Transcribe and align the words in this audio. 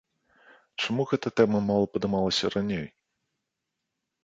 Чаму 0.83 1.05
гэтая 1.11 1.33
тэма 1.41 1.61
мала 1.67 1.85
падымалася 1.99 2.45
раней? 2.55 2.83